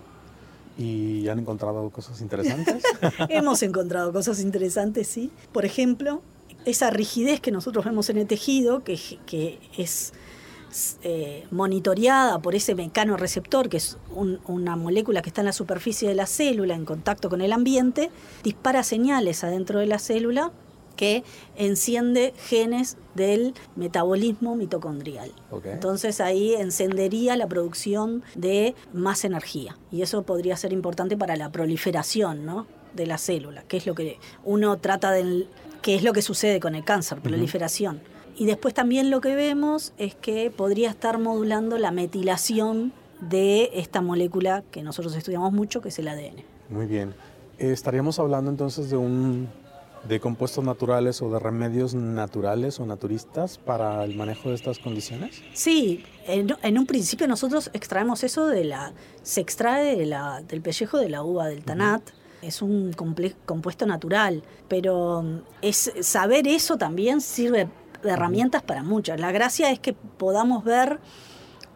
¿Y 0.78 1.28
han 1.28 1.38
encontrado 1.38 1.90
cosas 1.90 2.22
interesantes? 2.22 2.82
Hemos 3.28 3.62
encontrado 3.62 4.10
cosas 4.10 4.40
interesantes, 4.40 5.06
sí. 5.06 5.30
Por 5.52 5.66
ejemplo, 5.66 6.22
esa 6.64 6.90
rigidez 6.90 7.40
que 7.40 7.50
nosotros 7.50 7.84
vemos 7.84 8.10
en 8.10 8.18
el 8.18 8.26
tejido, 8.26 8.84
que, 8.84 8.98
que 9.26 9.58
es 9.76 10.12
eh, 11.02 11.46
monitoreada 11.50 12.38
por 12.38 12.54
ese 12.54 12.74
mecanoreceptor, 12.74 13.68
que 13.68 13.76
es 13.76 13.98
una 14.14 14.74
molécula 14.74 15.20
que 15.20 15.28
está 15.28 15.42
en 15.42 15.46
la 15.46 15.52
superficie 15.52 16.08
de 16.08 16.14
la 16.14 16.26
célula 16.26 16.74
en 16.74 16.86
contacto 16.86 17.28
con 17.28 17.42
el 17.42 17.52
ambiente, 17.52 18.10
dispara 18.42 18.82
señales 18.82 19.44
adentro 19.44 19.80
de 19.80 19.86
la 19.86 19.98
célula 19.98 20.50
que 20.96 21.24
enciende 21.56 22.32
genes 22.36 22.96
del 23.14 23.52
metabolismo 23.76 24.56
mitocondrial. 24.56 25.30
Entonces 25.64 26.22
ahí 26.22 26.54
encendería 26.54 27.36
la 27.36 27.46
producción 27.48 28.22
de 28.34 28.74
más 28.94 29.24
energía 29.24 29.76
y 29.90 30.00
eso 30.00 30.22
podría 30.22 30.56
ser 30.56 30.72
importante 30.72 31.18
para 31.18 31.36
la 31.36 31.52
proliferación 31.52 32.46
¿no? 32.46 32.66
de 32.94 33.06
la 33.06 33.18
célula, 33.18 33.62
que 33.64 33.76
es 33.76 33.86
lo 33.86 33.94
que 33.94 34.18
uno 34.44 34.78
trata 34.78 35.10
de 35.10 35.46
que 35.82 35.94
es 35.94 36.02
lo 36.02 36.12
que 36.12 36.22
sucede 36.22 36.60
con 36.60 36.74
el 36.74 36.84
cáncer, 36.84 37.20
proliferación. 37.20 38.00
Y 38.36 38.46
después 38.46 38.72
también 38.72 39.10
lo 39.10 39.20
que 39.20 39.34
vemos 39.34 39.92
es 39.98 40.14
que 40.14 40.50
podría 40.50 40.90
estar 40.90 41.18
modulando 41.18 41.76
la 41.78 41.90
metilación 41.90 42.92
de 43.20 43.70
esta 43.74 44.00
molécula 44.00 44.62
que 44.70 44.82
nosotros 44.82 45.14
estudiamos 45.14 45.52
mucho, 45.52 45.80
que 45.80 45.90
es 45.90 45.98
el 45.98 46.08
ADN. 46.08 46.42
Muy 46.70 46.86
bien. 46.86 47.14
¿Estaríamos 47.58 48.18
hablando 48.18 48.50
entonces 48.50 48.90
de 48.90 48.96
un 48.96 49.48
de 50.08 50.18
compuestos 50.18 50.64
naturales 50.64 51.22
o 51.22 51.30
de 51.30 51.38
remedios 51.38 51.94
naturales 51.94 52.80
o 52.80 52.86
naturistas 52.86 53.58
para 53.58 54.04
el 54.04 54.16
manejo 54.16 54.48
de 54.48 54.56
estas 54.56 54.78
condiciones? 54.78 55.42
Sí, 55.52 56.04
en, 56.26 56.78
un 56.78 56.86
principio 56.86 57.28
nosotros 57.28 57.70
extraemos 57.72 58.24
eso 58.24 58.46
de 58.46 58.64
la, 58.64 58.92
se 59.22 59.40
extrae 59.40 59.96
de 59.96 60.06
la, 60.06 60.42
del 60.42 60.60
pellejo 60.60 60.98
de 60.98 61.08
la 61.08 61.22
uva 61.22 61.46
del 61.46 61.62
tanat, 61.62 62.02
es 62.42 62.60
un 62.60 62.92
compuesto 62.92 63.86
natural, 63.86 64.42
pero 64.68 65.22
mm, 65.22 65.38
es, 65.62 65.92
saber 66.00 66.46
eso 66.48 66.76
también 66.76 67.20
sirve 67.20 67.68
de 68.02 68.10
herramientas 68.10 68.62
para 68.62 68.82
muchas. 68.82 69.20
La 69.20 69.32
gracia 69.32 69.70
es 69.70 69.78
que 69.78 69.92
podamos 69.92 70.64
ver, 70.64 70.98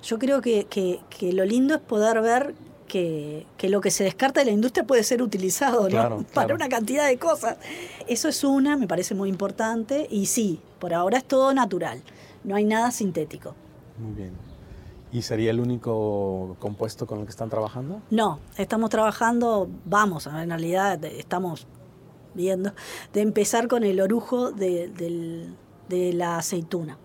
yo 0.02 0.18
creo 0.18 0.42
que, 0.42 1.00
lo 1.32 1.44
lindo 1.44 1.74
es 1.74 1.80
poder 1.80 2.20
ver 2.20 2.54
que, 2.88 3.46
lo 3.62 3.80
que 3.80 3.90
se 3.90 4.04
descarta 4.04 4.40
de 4.40 4.46
la 4.46 4.52
industria 4.52 4.84
puede 4.84 5.04
ser 5.04 5.22
utilizado 5.22 5.88
para 6.34 6.54
una 6.54 6.68
cantidad 6.68 7.06
de 7.06 7.16
cosas. 7.16 7.56
Eso 8.08 8.28
es 8.28 8.42
una, 8.42 8.76
me 8.76 8.88
parece 8.88 9.14
muy 9.14 9.28
importante, 9.28 10.08
y 10.10 10.26
sí, 10.26 10.60
por 10.80 10.92
ahora 10.92 11.18
es 11.18 11.24
todo 11.24 11.54
natural, 11.54 12.02
no 12.44 12.56
hay 12.56 12.64
nada 12.64 12.90
sintético. 12.90 13.54
Muy 13.98 14.14
bien. 14.14 14.55
¿Y 15.12 15.22
sería 15.22 15.50
el 15.50 15.60
único 15.60 16.56
compuesto 16.58 17.06
con 17.06 17.20
el 17.20 17.24
que 17.24 17.30
están 17.30 17.48
trabajando? 17.48 18.02
No, 18.10 18.40
estamos 18.56 18.90
trabajando, 18.90 19.68
vamos, 19.84 20.26
en 20.26 20.48
realidad 20.48 21.02
estamos 21.04 21.66
viendo, 22.34 22.72
de 23.12 23.20
empezar 23.20 23.68
con 23.68 23.84
el 23.84 24.00
orujo 24.00 24.50
de, 24.50 25.54
la 25.88 26.38
aceituna. 26.38 26.98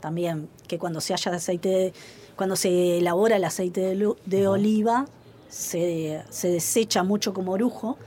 También, 0.00 0.48
que 0.66 0.78
cuando 0.78 1.00
se 1.00 1.14
haya 1.14 1.32
aceite, 1.32 1.92
cuando 2.36 2.56
se 2.56 2.98
elabora 2.98 3.36
el 3.36 3.44
aceite 3.44 3.96
de, 4.26 4.48
oliva, 4.48 5.06
se, 5.48 6.24
desecha 6.42 7.04
mucho 7.04 7.32
como 7.32 7.52
orujo 7.52 7.98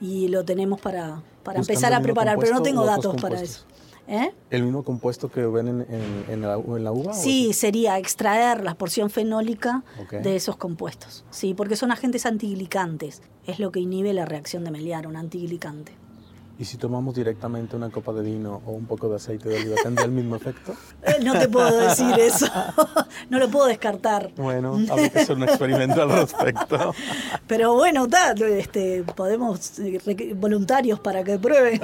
y 0.00 0.26
lo 0.28 0.44
tenemos 0.44 0.80
para, 0.80 1.22
para 1.44 1.60
empezar 1.60 1.92
a 1.94 2.00
preparar, 2.00 2.38
pero 2.40 2.54
no 2.54 2.62
tengo 2.62 2.84
datos 2.84 3.14
para 3.20 3.40
eso. 3.40 3.64
¿Eh? 4.06 4.32
¿El 4.50 4.64
mismo 4.64 4.82
compuesto 4.82 5.30
que 5.30 5.46
ven 5.46 5.86
en, 6.28 6.42
la, 6.42 6.58
uva? 6.58 7.14
Sí, 7.14 7.52
sería 7.52 7.98
extraer 7.98 8.62
la 8.62 8.74
porción 8.74 9.10
fenólica 9.10 9.82
de 10.10 10.36
esos 10.36 10.56
compuestos. 10.56 11.24
Sí, 11.30 11.54
porque 11.54 11.76
son 11.76 11.90
agentes 11.90 12.26
antiglicantes. 12.26 13.22
Es 13.46 13.58
lo 13.58 13.72
que 13.72 13.80
inhibe 13.80 14.12
la 14.12 14.26
reacción 14.26 14.64
de 14.64 14.70
Meliar, 14.70 15.06
un 15.06 15.16
antiglicante. 15.16 15.92
¿Y 16.56 16.66
si 16.66 16.76
tomamos 16.76 17.16
directamente 17.16 17.74
una 17.74 17.90
copa 17.90 18.12
de 18.12 18.22
vino 18.22 18.62
o 18.64 18.70
un 18.70 18.86
poco 18.86 19.08
de 19.08 19.16
aceite 19.16 19.48
de 19.48 19.56
oliva, 19.56 19.76
tendría 19.82 20.06
el 20.06 20.12
mismo 20.12 20.36
efecto? 20.36 20.74
Eh, 21.02 21.22
no 21.22 21.34
te 21.34 21.48
puedo 21.48 21.76
decir 21.76 22.18
eso. 22.18 22.46
no 23.28 23.38
lo 23.38 23.50
puedo 23.50 23.66
descartar. 23.66 24.32
Bueno, 24.36 24.78
habrá 24.90 25.10
que 25.10 25.18
hacer 25.18 25.36
un 25.36 25.42
experimento 25.42 26.00
al 26.00 26.10
respecto. 26.10 26.94
Pero 27.46 27.74
bueno, 27.74 28.06
este, 28.48 29.02
podemos 29.02 29.78
eh, 29.80 30.34
voluntarios 30.34 31.00
para 31.00 31.22
que 31.22 31.38
prueben. 31.38 31.80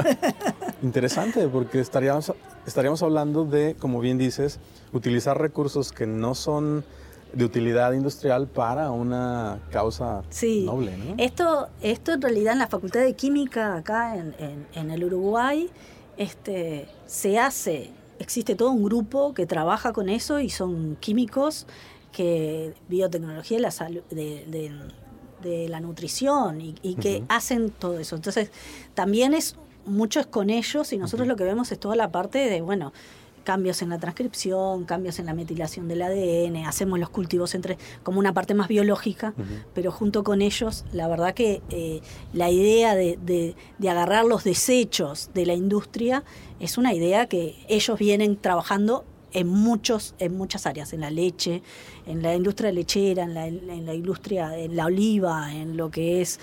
Interesante, 0.82 1.46
porque 1.48 1.80
estaríamos, 1.80 2.32
estaríamos 2.66 3.02
hablando 3.02 3.44
de, 3.44 3.76
como 3.78 4.00
bien 4.00 4.18
dices, 4.18 4.58
utilizar 4.92 5.38
recursos 5.38 5.92
que 5.92 6.06
no 6.06 6.34
son 6.34 6.84
de 7.32 7.44
utilidad 7.44 7.92
industrial 7.92 8.48
para 8.48 8.90
una 8.90 9.60
causa 9.70 10.22
noble. 10.64 10.96
¿no? 10.96 11.14
Esto, 11.18 11.68
esto 11.80 12.12
en 12.12 12.22
realidad 12.22 12.54
en 12.54 12.58
la 12.58 12.66
Facultad 12.66 13.00
de 13.00 13.14
Química 13.14 13.76
acá 13.76 14.16
en, 14.16 14.34
en, 14.74 14.90
el 14.90 15.04
Uruguay 15.04 15.70
este, 16.16 16.88
se 17.06 17.38
hace, 17.38 17.90
existe 18.18 18.54
todo 18.54 18.70
un 18.70 18.82
grupo 18.82 19.32
que 19.32 19.46
trabaja 19.46 19.92
con 19.92 20.08
eso 20.08 20.40
y 20.40 20.50
son 20.50 20.96
químicos 20.98 21.66
que 22.12 22.74
biotecnología 22.88 23.58
de 23.58 23.62
la, 23.62 23.70
de, 24.10 24.72
de, 25.42 25.68
la 25.68 25.80
nutrición 25.80 26.60
y, 26.60 26.94
que 26.96 27.22
hacen 27.28 27.70
todo 27.70 27.98
eso. 27.98 28.16
Entonces, 28.16 28.50
también 28.94 29.32
es 29.32 29.56
mucho 29.86 30.20
es 30.20 30.26
con 30.26 30.50
ellos 30.50 30.92
y 30.92 30.98
nosotros 30.98 31.26
lo 31.28 31.36
que 31.36 31.44
vemos 31.44 31.72
es 31.72 31.78
toda 31.78 31.96
la 31.96 32.10
parte 32.10 32.38
de, 32.38 32.60
bueno, 32.60 32.92
cambios 33.44 33.82
en 33.82 33.88
la 33.88 33.98
transcripción, 33.98 34.84
cambios 34.84 35.18
en 35.18 35.26
la 35.26 35.34
metilación 35.34 35.88
del 35.88 36.02
ADN, 36.02 36.66
hacemos 36.66 36.98
los 36.98 37.10
cultivos 37.10 37.54
entre 37.54 37.78
como 38.02 38.18
una 38.18 38.32
parte 38.32 38.54
más 38.54 38.68
biológica, 38.68 39.34
pero 39.74 39.90
junto 39.90 40.22
con 40.24 40.42
ellos, 40.42 40.84
la 40.92 41.08
verdad 41.08 41.34
que 41.34 41.62
eh, 41.70 42.00
la 42.32 42.50
idea 42.50 42.94
de, 42.94 43.18
de, 43.22 43.88
agarrar 43.88 44.24
los 44.24 44.44
desechos 44.44 45.30
de 45.34 45.46
la 45.46 45.54
industria 45.54 46.22
es 46.60 46.78
una 46.78 46.94
idea 46.94 47.26
que 47.26 47.56
ellos 47.68 47.98
vienen 47.98 48.36
trabajando 48.36 49.04
en, 49.32 49.46
muchos, 49.48 50.14
en 50.18 50.36
muchas 50.36 50.66
áreas, 50.66 50.92
en 50.92 51.00
la 51.00 51.10
leche, 51.10 51.62
en 52.06 52.22
la 52.22 52.34
industria 52.34 52.72
lechera, 52.72 53.24
en 53.24 53.34
la, 53.34 53.46
en 53.46 53.86
la 53.86 53.94
industria, 53.94 54.56
en 54.58 54.76
la 54.76 54.86
oliva, 54.86 55.52
en 55.54 55.76
lo 55.76 55.90
que 55.90 56.20
es 56.20 56.38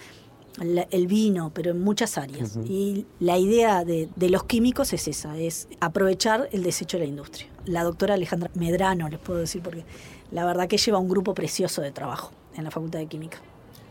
el 0.60 1.08
vino, 1.08 1.52
pero 1.54 1.72
en 1.72 1.82
muchas 1.82 2.18
áreas. 2.18 2.58
Y 2.66 3.06
la 3.20 3.38
idea 3.38 3.86
de, 3.86 4.10
los 4.30 4.44
químicos 4.44 4.94
es 4.94 5.08
esa, 5.08 5.38
es 5.38 5.68
aprovechar 5.80 6.50
el 6.52 6.64
desecho 6.64 6.98
de 6.98 7.04
la 7.04 7.10
industria. 7.10 7.48
La 7.66 7.84
doctora 7.84 8.16
Alejandra 8.16 8.50
Medrano, 8.56 9.10
les 9.10 9.20
puedo 9.20 9.40
decir, 9.40 9.62
porque 9.62 9.86
la 10.32 10.46
verdad 10.46 10.68
que 10.68 10.78
lleva 10.78 10.98
un 10.98 11.10
grupo 11.10 11.34
precioso 11.34 11.82
de 11.82 11.92
trabajo 11.92 12.32
en 12.56 12.64
la 12.64 12.72
Facultad 12.72 13.00
de 13.00 13.08
Química. 13.08 13.38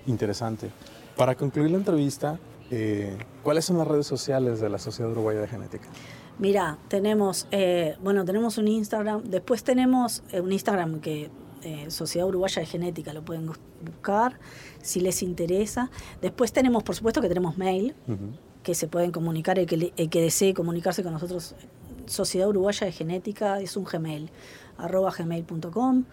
Interesante. 0.07 0.71
Para 1.17 1.35
concluir 1.35 1.71
la 1.71 1.79
entrevista, 1.79 2.39
eh, 2.71 3.17
¿cuáles 3.43 3.65
son 3.65 3.79
las 3.79 3.87
redes 3.87 4.07
sociales 4.07 4.61
de 4.61 4.69
la 4.69 4.79
Sociedad 4.79 5.11
Uruguaya 5.11 5.41
de 5.41 5.49
Genética? 5.49 5.89
Mira, 6.39 6.79
tenemos, 6.89 7.47
eh, 7.51 7.97
bueno, 8.03 8.25
tenemos 8.25 8.59
un 8.59 8.69
Instagram, 8.69 9.23
después 9.25 9.65
tenemos 9.65 10.23
eh, 10.33 10.41
un 10.41 10.53
Instagram 10.53 11.01
que 11.01 11.31
Sociedad 11.89 12.29
Uruguaya 12.29 12.61
de 12.61 12.67
Genética, 12.67 13.13
lo 13.13 13.25
pueden 13.25 13.51
buscar 13.83 14.39
si 14.87 15.01
les 15.01 15.23
interesa. 15.23 15.91
Después 16.23 16.53
tenemos, 16.53 16.83
por 16.83 16.95
supuesto 16.95 17.21
que 17.21 17.29
tenemos 17.29 17.59
mail, 17.59 17.95
que 18.63 18.75
se 18.75 18.89
pueden 18.89 19.13
comunicar, 19.13 19.59
el 19.59 19.67
que, 19.67 19.93
el 19.97 20.09
que 20.09 20.21
desee 20.21 20.55
comunicarse 20.55 21.03
con 21.03 21.13
nosotros, 21.13 21.55
Sociedad 22.07 22.49
Uruguaya 22.49 22.87
de 22.87 22.93
Genética, 22.93 23.61
es 23.61 23.77
un 23.77 23.85
gmail, 23.85 24.31
arroba 24.79 25.11
gmail.com. 25.11 26.05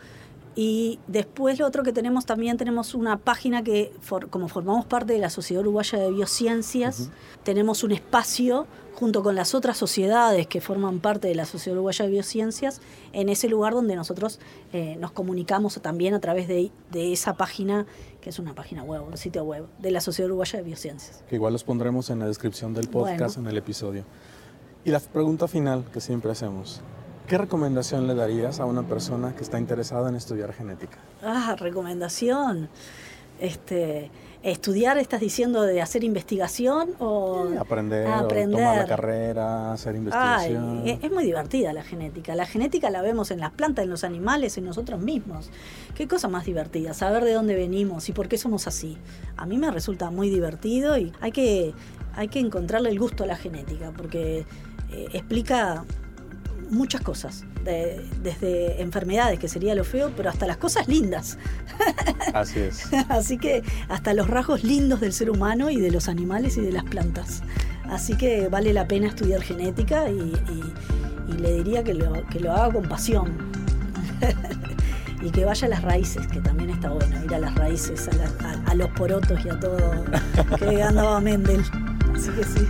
Y 0.56 1.00
después 1.08 1.58
lo 1.58 1.66
otro 1.66 1.84
que 1.84 1.94
tenemos 1.94 2.26
también, 2.26 2.58
tenemos 2.58 2.94
una 2.94 3.18
página 3.18 3.64
que, 3.64 3.92
como 4.30 4.48
formamos 4.48 4.86
parte 4.86 5.14
de 5.14 5.20
la 5.20 5.30
Sociedad 5.30 5.62
Uruguaya 5.62 5.98
de 5.98 6.12
Biociencias, 6.12 7.10
tenemos 7.44 7.84
un 7.84 7.92
espacio 7.92 8.68
junto 8.94 9.24
con 9.24 9.36
las 9.36 9.56
otras 9.56 9.78
sociedades 9.78 10.46
que 10.46 10.62
forman 10.62 11.00
parte 11.00 11.28
de 11.28 11.34
la 11.34 11.46
Sociedad 11.46 11.76
Uruguaya 11.78 12.06
de 12.06 12.12
Biociencias, 12.12 12.82
en 13.14 13.30
ese 13.30 13.50
lugar 13.50 13.74
donde 13.74 13.96
nosotros 13.96 14.40
eh, 14.72 14.96
nos 15.00 15.12
comunicamos 15.12 15.80
también 15.82 16.14
a 16.14 16.20
través 16.20 16.48
de, 16.48 16.72
esa 16.94 17.34
página, 17.34 17.88
que 18.22 18.30
es 18.30 18.38
una 18.38 18.54
página 18.54 18.84
web, 18.84 19.02
un 19.08 19.18
sitio 19.18 19.44
web, 19.44 19.66
de 19.80 19.90
la 19.90 20.02
Sociedad 20.02 20.28
Uruguaya 20.28 20.60
de 20.60 20.66
Biociencias. 20.66 21.24
Que 21.28 21.36
igual 21.36 21.54
los 21.54 21.64
pondremos 21.64 22.12
en 22.12 22.20
la 22.20 22.28
descripción 22.28 22.76
del 22.76 22.88
podcast, 22.88 23.38
en 23.38 23.48
el 23.48 23.58
episodio. 23.58 24.06
Y 24.86 24.92
la 24.92 25.00
pregunta 25.00 25.48
final 25.48 25.86
que 25.92 26.00
siempre 26.00 26.32
hacemos. 26.32 26.82
¿Qué 27.34 27.40
recomendación 27.40 28.06
le 28.06 28.14
darías 28.14 28.60
a 28.60 28.66
una 28.66 28.84
persona 28.84 29.36
que 29.36 29.42
está 29.42 29.58
interesada 29.58 30.08
en 30.08 30.16
estudiar 30.16 30.54
genética? 30.54 31.00
Ah, 31.24 31.56
recomendación. 31.58 32.70
Este, 33.40 34.12
estudiar, 34.44 35.00
estás 35.00 35.20
diciendo 35.20 35.64
de 35.64 35.82
hacer 35.82 36.04
investigación 36.04 36.92
o 37.00 37.48
aprender, 37.60 38.08
tomar 38.30 38.78
la 38.78 38.86
carrera, 38.86 39.74
hacer 39.74 39.96
investigación. 39.96 40.84
es, 40.86 41.12
muy 41.12 41.24
divertida 41.24 41.74
la 41.74 41.82
genética. 41.82 42.36
La 42.36 42.46
genética 42.46 42.92
la 42.92 43.02
vemos 43.02 43.32
en 43.32 43.40
las 43.40 43.52
plantas, 43.52 43.86
en 43.86 43.90
los 43.90 44.04
animales, 44.04 44.60
en 44.60 44.66
nosotros 44.66 45.00
mismos. 45.00 45.50
Qué 45.96 46.08
cosa 46.08 46.28
más 46.28 46.46
divertida, 46.46 46.94
saber 46.94 47.24
de 47.24 47.34
dónde 47.34 47.56
venimos 47.56 48.10
y 48.10 48.12
por 48.12 48.28
qué 48.28 48.38
somos 48.38 48.68
así. 48.68 48.96
A 49.38 49.48
mí 49.48 49.58
me 49.58 49.72
resulta 49.72 50.12
muy 50.12 50.30
divertido 50.30 51.00
y 51.00 51.12
hay 51.20 51.32
que, 51.32 51.74
hay 52.14 52.28
que 52.28 52.38
encontrarle 52.38 52.92
el 52.92 53.00
gusto 53.00 53.24
a 53.24 53.26
la 53.26 53.38
genética 53.38 53.92
porque 53.98 54.46
eh, 54.92 55.08
explica 55.14 55.84
muchas 56.74 57.02
cosas, 57.02 57.46
desde 57.64 58.82
enfermedades, 58.82 59.40
que 59.40 59.48
sería 59.48 59.76
lo 59.76 59.84
feo, 59.84 60.12
pero 60.16 60.30
hasta 60.30 60.46
las 60.46 60.58
cosas 60.58 60.88
lindas. 60.88 61.38
Así 62.34 62.60
es. 62.60 62.92
Así 63.10 63.38
que 63.38 63.64
hasta 63.90 64.14
los 64.14 64.30
rasgos 64.30 64.64
lindos 64.64 65.00
del 65.00 65.14
ser 65.14 65.30
humano 65.30 65.70
y 65.70 65.80
de 65.80 65.92
los 65.92 66.10
animales 66.10 66.58
y 66.58 66.62
de 66.62 66.72
las 66.72 66.84
plantas. 66.84 67.44
Así 67.90 68.16
que 68.18 68.48
vale 68.48 68.74
la 68.74 68.88
pena 68.88 69.08
estudiar 69.08 69.42
genética 69.42 70.10
y, 70.10 70.34
le 71.38 71.54
diría 71.56 71.84
que 71.84 71.94
lo, 71.94 72.26
que 72.28 72.40
lo 72.40 72.52
haga 72.52 72.74
con 72.74 72.88
pasión. 72.88 73.52
y 75.22 75.30
que 75.32 75.46
vaya 75.46 75.68
a 75.68 75.70
las 75.70 75.82
raíces, 75.82 76.28
que 76.28 76.40
también 76.40 76.70
está 76.70 76.90
bueno, 76.90 77.24
ir 77.24 77.34
a 77.34 77.40
las 77.40 77.56
raíces, 77.56 78.10
a, 78.66 78.76
los 78.76 78.90
porotos 78.90 79.40
y 79.46 79.50
a 79.50 79.60
todo 79.60 79.78
que 80.60 80.84
andaba 80.84 81.20
Mendel. 81.22 81.64
Así 82.14 82.30
que 82.32 82.44
sí. 82.44 82.68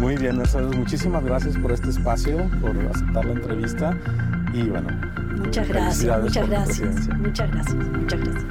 Muy 0.00 0.16
bien, 0.16 0.38
Mercedes, 0.38 0.74
muchísimas 0.74 1.22
gracias 1.22 1.58
por 1.58 1.72
este 1.72 1.90
espacio, 1.90 2.48
por 2.62 2.74
aceptar 2.86 3.22
la 3.22 3.32
entrevista 3.32 3.94
y 4.54 4.62
bueno. 4.62 4.88
Muchas 5.36 5.68
gracias, 5.68 6.22
muchas 6.22 6.48
gracias, 6.48 7.08
muchas 7.18 7.50
gracias, 7.50 7.74
muchas 7.74 8.20
gracias. 8.20 8.44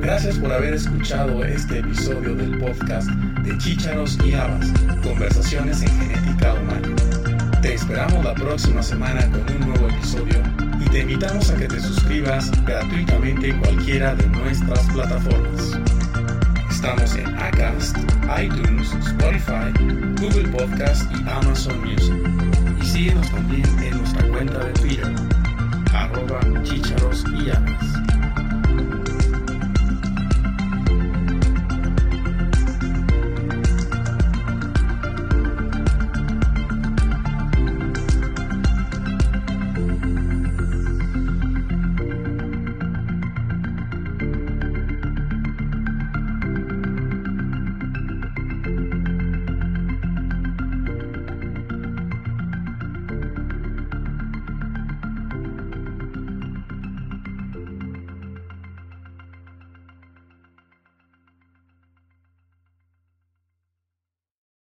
Gracias 0.00 0.38
por 0.38 0.52
haber 0.52 0.74
escuchado 0.74 1.44
este 1.44 1.80
episodio 1.80 2.36
del 2.36 2.58
podcast 2.58 3.08
de 3.08 3.58
Chícharos 3.58 4.18
y 4.24 4.34
Habas, 4.34 4.72
Conversaciones 5.02 5.82
en 5.82 5.88
Genética 5.88 6.54
Humana. 6.54 6.88
Te 7.60 7.74
esperamos 7.74 8.24
la 8.24 8.34
próxima 8.34 8.80
semana 8.80 9.28
con 9.32 9.40
un 9.56 9.68
nuevo 9.68 9.88
episodio 9.88 10.61
te 10.92 11.00
invitamos 11.00 11.48
a 11.48 11.56
que 11.56 11.66
te 11.68 11.80
suscribas 11.80 12.50
gratuitamente 12.66 13.48
en 13.48 13.58
cualquiera 13.60 14.14
de 14.14 14.26
nuestras 14.26 14.80
plataformas. 14.90 15.78
Estamos 16.70 17.16
en 17.16 17.34
Acast, 17.38 17.96
iTunes, 18.38 18.92
Spotify, 19.06 19.72
Google 20.20 20.48
Podcast 20.50 21.10
y 21.16 21.22
Amazon 21.26 21.80
Music. 21.80 22.14
Y 22.82 22.84
síguenos 22.84 23.30
también 23.30 23.64
en 23.82 23.96
nuestra 23.96 24.28
cuenta 24.28 24.58
de 24.58 24.72
Twitter, 24.74 25.14
arroba 25.94 26.40
chicharos 26.62 27.24
y 27.38 27.48